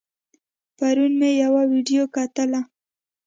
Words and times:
پرون 0.77 1.11
مې 1.19 1.29
يوه 1.43 1.63
ويډيو 1.71 2.03
کتله 2.15 2.61